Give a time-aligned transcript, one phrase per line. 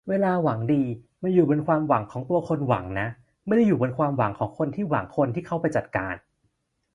[0.09, 0.83] เวลา หวังดี
[1.23, 3.07] มันอยู่บนความหวังของตัวคนหวังนะ
[3.47, 6.15] ไม่ได้อยู่บนความหวังของคนที่คนหวังจะเข้าไปจัดการ